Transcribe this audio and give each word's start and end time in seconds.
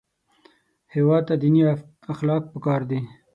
هېواد 0.93 1.23
ته 1.29 1.35
دیني 1.41 1.61
اخلاق 2.13 2.43
پکار 2.53 2.81
دي 2.89 2.99